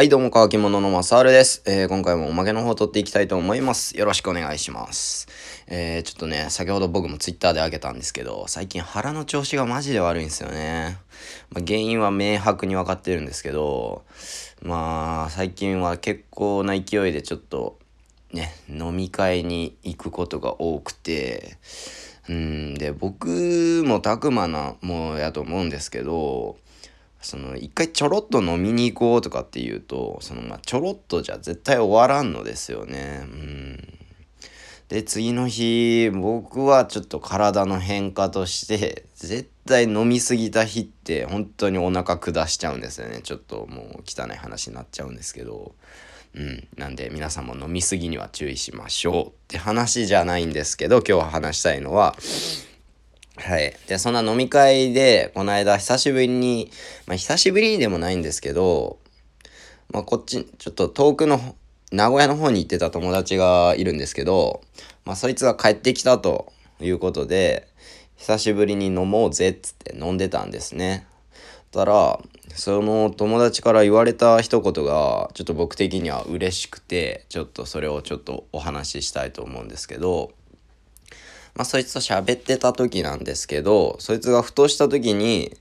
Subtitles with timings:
[0.00, 1.62] はい、どうも、乾き物のマサールです。
[1.66, 3.98] えー、今回もおまけの方を取っていきたいと思います。
[3.98, 5.28] よろしくお願いします。
[5.66, 10.96] えー、ちょっとね、先ほど僕もツイッターであげたんですけど、最近腹の調子がマジで悪いんですよね。
[11.50, 14.02] まあ、原因は明白に分かってるんですけど、
[14.62, 17.78] まあ、最近は結構な勢いでちょっと、
[18.32, 21.58] ね、飲み会に行くことが多くて、
[22.26, 26.56] うんで、僕もたくまなもうやと思うんですけど、
[27.20, 33.20] その一回ちょろっと飲みに行こうとかっていうとそのまあちょろっとじゃ絶対終わらんのですよね。
[33.24, 33.98] うん。
[34.88, 43.20] で次の日僕はちょっと体の変化として絶対飲み過ぎた日って本当にお腹下しちゃうんですよね。
[43.22, 45.74] ちょっともう汚い話になっちゃうんですけど。
[46.34, 46.68] うん。
[46.76, 52.14] なんで皆さんも飲み過ぎには注意しましょうって話じゃないんですけど今日話したいのは
[53.40, 53.74] はい。
[53.88, 56.70] で、そんな飲み会で、この間久しぶりに、
[57.06, 58.98] まあ久しぶりにでもないんですけど、
[59.92, 61.56] まあこっち、ちょっと遠くの、
[61.90, 64.60] 名古屋の方に行ってた友達がいるんですけど、
[65.04, 67.66] まあそいつが帰ってきたということで、
[68.16, 71.06] 久しぶりに飲もうぜっつって飲んでたんですね。
[71.70, 72.20] たら、
[72.54, 80.32] その友達から言われた一言が、ちょっと僕的には嬉しくて、ちょっとそれをちょっとお話ししたいと思うんですけど、
[81.60, 85.54] まあ、そいつと喋ってた時なんですけど、そいつがふとした時に、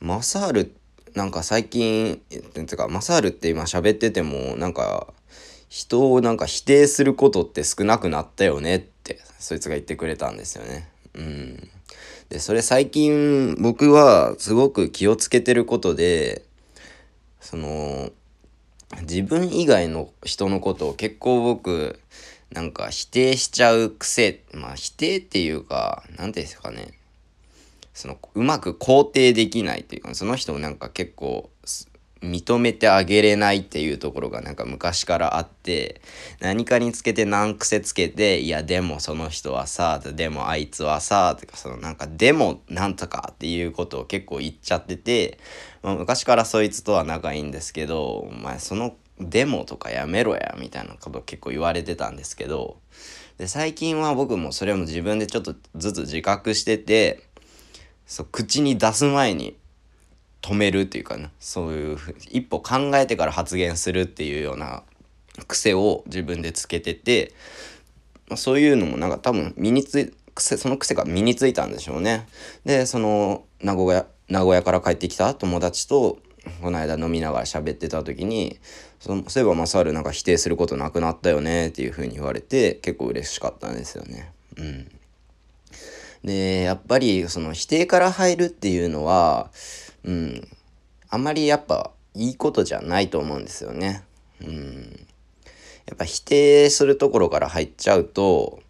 [0.00, 0.74] マサール、
[1.12, 2.22] なんか最近、
[2.54, 5.12] てか、マサールって今喋ってても、なんか、
[5.68, 10.88] 人をなんか否定することって少なくなったよねって、そいつが言ってくれたんですよね。
[11.12, 11.68] うん。
[12.30, 16.46] で、それ最近僕はすごく気をつけてることで、
[17.42, 18.10] その、
[19.02, 22.00] 自分以外の人のことを結構僕
[22.52, 26.92] なんか否定しちゃう癖、まあ否定っていうか、なんていうんですかね。
[27.94, 31.50] その、うまく肯定できないっていうか、その人をなんか結構、
[32.22, 36.00] 認めてあげれないっていうところがなんか昔からあって
[36.40, 45.38] 何かにつけて難癖つけていやでもその人はさでもあいつはさとかそのなんかでもなんとかっていうことを結構言っちゃってて、
[45.82, 48.94] まあ、昔からそいつとは仲いいんですけどお前その
[49.28, 52.78] デモとかやめろやみたいなこと結構言われてたんですけど
[53.38, 57.22] で最近は僕もそれも自分でちょっとずつ自覚してて
[58.06, 59.56] そう口に出す前に
[60.42, 61.98] 止めるっていうかねそういう
[62.30, 64.82] 一歩考えてから発言するっていうような
[65.46, 67.32] 癖を自分でつけてて、
[68.28, 72.26] まあ、そういうのもなんか多分身につい癖その癖が身についたんでしょうね。
[72.64, 76.18] でその名古屋名古屋から帰ってきた友達と
[76.60, 78.58] この間飲みながら喋ってた時に
[79.02, 84.30] そそういえばマサールなんか否定することなくなったよねっていう風に言われて結構嬉しかったんですよね。
[84.56, 84.88] うん。
[86.22, 89.50] で、やっぱりその否定から入るっていうのは、
[90.04, 90.48] うん、
[91.10, 94.04] あんまりやっぱいいことじゃないと思うんですよね。
[94.40, 95.06] うん。
[95.86, 98.62] やっぱ否定するところから入っちゃうと、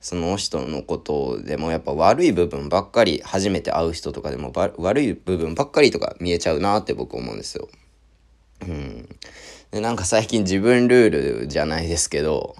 [0.00, 7.68] その人のことでもやっぱ悪い部分ばっかり初めて会う人とかでも悪い部分ばっかりとか見えちゃうなって僕思うんですよ。
[8.62, 9.08] うん。
[9.70, 12.56] でなんか最近自分ルールじゃないですけど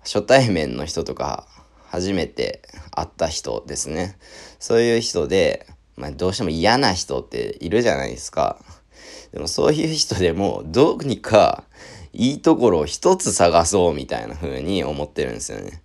[0.00, 1.46] 初対面の人とか
[1.90, 2.62] 初めて
[2.92, 4.16] 会った人ですね。
[4.58, 8.58] そういう人で、まあ、どうしても嫌な人っているじゃないですか。
[9.32, 11.64] でもそういう人でもどうにか
[12.12, 15.82] いいところを一つ探そうみたいな風に思ってるんですよね。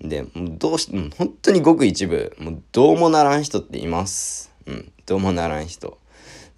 [0.00, 4.52] で、どうし、うん、本当にごく一部、もうどうもならん人っています。
[4.66, 5.98] うん、どうもならん人。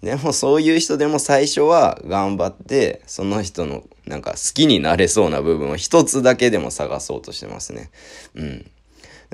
[0.01, 7.91] でもそういう人でも最初は頑張って、その人のなんか好きになれそうな部分を一つだけでも探そうとしてますね。
[8.35, 8.71] うん。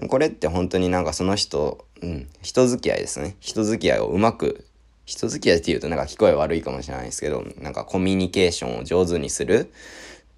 [0.09, 3.37] これって本当になんかその人、うん、人付き合いですね。
[3.39, 4.65] 人付き合いをうまく、
[5.05, 9.71] 人付き合いって言うとなんか聞こえ悪いかもしれないですけど、なんかコミュニケーションを上手にする。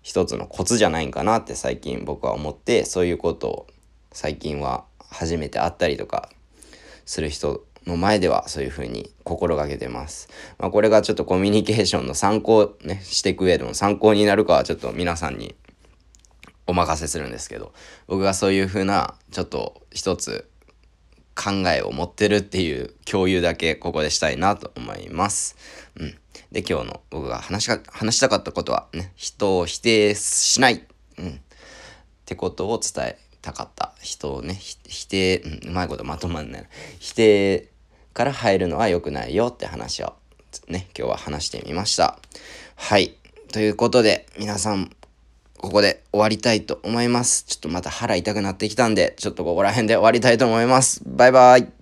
[0.01, 3.67] 一つのコツじゃないんかなって最近僕は思ってそういうことを
[4.11, 6.29] 最近は初めて会ったりとか
[7.05, 10.29] する人の前ではそういうふうに心がけてます。
[10.57, 15.55] まあ、これがちょっとコミュニケーションの参考ね、していく上での参考になるかはちょっと皆さんに
[16.67, 17.73] お任せするんですけど、
[18.07, 20.49] 僕がそういうふうなちょっと一つ
[21.35, 25.55] 考えを持ってるっていう共有だけここでしたいなと思います。
[25.95, 26.17] うん。
[26.51, 30.83] で、今日の僕が話し話したかったことはね、人を否定しない。
[31.17, 31.29] うん。
[31.29, 31.39] っ
[32.25, 33.93] てことを伝えたかった。
[34.01, 36.65] 人をね、否定、うん、うまいことまとまんない。
[36.99, 37.69] 否定
[38.13, 40.13] から入るのは良くないよって話を
[40.67, 42.19] ね、今日は話してみました。
[42.75, 43.15] はい。
[43.51, 44.91] ということで、皆さん、
[45.57, 47.43] ここで終わりたいと思います。
[47.45, 51.01] ちょっとまた腹痛くなってきたんで、ちょっとここら辺で終わりたいと思います。
[51.05, 51.78] バイバイ。